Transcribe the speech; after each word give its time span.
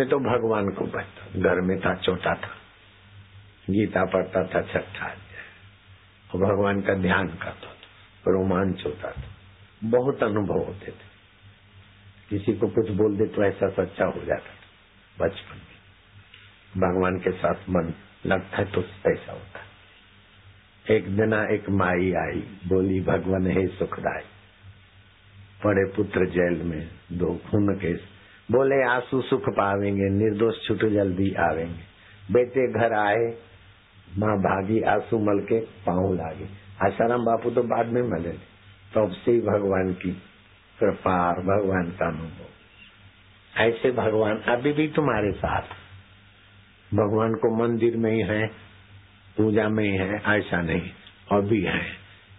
में 0.00 0.08
तो 0.08 0.16
भगवान 0.16 0.68
को 0.70 0.84
बचता 0.84 1.40
घर 1.40 1.60
में 1.60 1.80
था, 1.80 1.94
छोटा 1.94 2.34
था। 2.34 2.56
गीता 3.70 4.04
पढ़ता 4.04 4.42
था, 4.44 4.62
छठा 4.62 5.06
और 6.30 6.40
भगवान 6.40 6.80
का 6.80 6.94
ध्यान 6.94 7.28
करता 7.28 7.66
था, 7.66 7.90
रोमांच 8.26 8.86
होता 8.86 9.10
था। 9.10 9.22
बहुत 9.84 10.22
अनुभव 10.22 10.58
होते 10.58 10.86
थे। 10.86 11.10
किसी 12.30 12.52
को 12.52 12.68
कुछ 12.68 12.90
बोल 12.90 13.16
दे 13.16 13.26
तो 13.26 13.44
ऐसा 13.44 13.68
सच्चा 13.68 14.04
हो 14.04 14.20
जाता 14.24 14.50
था, 14.50 15.26
बचपन 15.26 15.56
में। 15.56 15.70
भगवान 16.76 17.18
के 17.18 17.30
साथ 17.30 17.70
मन 17.70 17.94
लगता 18.26 18.56
है 18.56 18.64
तो 18.64 18.80
ऐसा 18.82 19.32
होता 19.32 19.60
एक 20.94 21.16
दिन 21.16 21.48
एक 21.52 21.70
माई 21.70 22.12
आई, 22.12 22.40
बोली, 22.68 23.00
भगवान, 23.00 23.46
है 23.46 23.66
सुखदाई, 23.66 24.24
पड़े 25.64 25.96
पुत्र 25.96 26.26
जेल 26.26 26.62
में 26.62 26.88
दो 27.12 27.26
खून 27.26 27.78
के 27.78 28.19
बोले, 28.50 28.82
आँसू 28.82 29.22
सुख 29.22 29.48
पावेंगे, 29.48 30.10
निर्दोष 30.10 30.66
छुट 30.66 30.78
जल्दी 30.78 31.34
आवेंगे। 31.34 31.90
बेटे 32.32 32.72
घर 32.72 32.92
आए, 32.92 33.34
माँ 34.18 34.36
भागी, 34.36 34.80
आँसू 34.80 35.18
मल 35.18 35.40
के 35.40 35.60
पाँव 35.60 36.14
लागे। 36.14 36.44
आशाराम 36.86 37.24
बापू 37.24 37.50
तो 37.50 37.62
बाद 37.62 37.86
में 37.86 38.02
मले। 38.02 38.50
तब 38.94 39.08
तो 39.08 39.14
से 39.14 39.40
भगवान 39.40 39.92
की 39.92 40.22
कृपा 40.80 41.28
और 41.28 41.42
भगवान 41.42 41.84
का 41.90 42.06
अनुभव। 42.08 42.46
ऐसे 43.60 43.90
भगवान 43.90 44.36
अभी 44.36 44.72
भी 44.72 44.88
तुम्हारे 44.88 45.32
साथ। 45.32 45.62
भगवान 46.94 47.34
को 47.34 47.62
मंदिर 47.62 47.96
में 47.96 48.12
ही 48.12 48.20
है, 48.20 48.46
पूजा 49.36 49.68
में 49.68 49.84
ही 49.84 49.96
है, 49.96 50.22
ऐसा 50.26 50.62
नहीं, 50.62 50.82
अभी 51.32 51.62
है। 51.62 51.80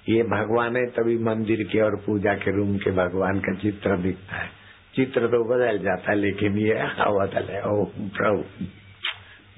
ये 0.09 0.23
भगवान 0.23 0.75
है, 0.75 0.85
तभी 0.85 1.17
मंदिर 1.17 1.63
के 1.63 1.81
और 1.81 1.95
पूजा 1.95 2.33
के 2.33 2.51
रूम 2.51 2.77
के 2.77 2.91
भगवान 2.91 3.39
का 3.39 3.53
चित्र 3.53 3.97
दिखता 3.97 4.35
है। 4.35 4.60
चित्र 4.93 5.27
तो 5.27 5.43
बदल 5.45 5.77
जाता 5.79 6.11
है 6.11 6.17
लेकिन 6.17 6.57
ये 6.59 6.77
अवतल 7.01 7.49
है 7.49 7.61
ओ 7.63 7.83
प्रभु। 8.15 8.65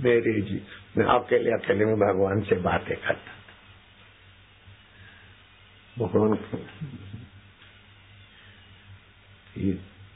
मेरे 0.01 0.41
जी, 0.41 0.61
मैं 0.97 1.05
अकेले 1.05 1.51
अकेले 1.51 1.85
में 1.85 1.95
भगवान 1.97 2.41
से 2.41 2.55
बातें 2.61 2.95
करता 2.97 3.31
भगवान 5.97 6.35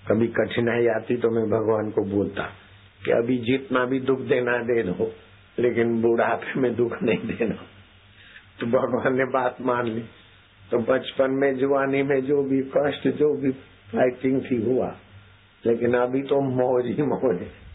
कभी 0.05 0.27
कठिनाई 0.35 0.87
आती 0.87 1.17
तो 1.17 1.29
मैं 1.29 1.45
भगवान 1.49 1.89
को 1.91 2.03
बोलता 2.09 2.43
कि 3.05 3.11
अभी 3.11 3.37
जितना 3.43 3.85
भी 3.85 3.99
दुख 4.01 4.21
देना 4.27 4.57
दे 4.63 4.83
दो 4.83 5.11
लेकिन 5.57 6.01
बुढ़ापे 6.01 6.59
में 6.59 6.75
दुख 6.75 6.93
नहीं 7.03 7.27
देना। 7.27 7.55
तो 8.59 8.67
भगवान 8.67 9.17
ने 9.17 9.25
बात 9.33 9.61
मान 9.61 9.87
ली। 9.87 10.03
तो 10.71 10.77
बचपन 10.77 11.31
में, 11.31 11.57
जवानी 11.57 12.03
में 12.03 12.21
जो 12.21 12.43
भी 12.43 12.61
कष्ट 12.77 13.07
जो 13.07 13.33
भी 13.33 13.51
फाइटिंग 13.91 14.41
थी 14.41 14.61
हुआ। 14.61 14.95
लेकिन 15.65 15.93
अभी 15.93 16.21
तो 16.21 16.41
मौज 16.41 16.85
ही 16.85 17.03
मौज 17.03 17.41
है। 17.41 17.66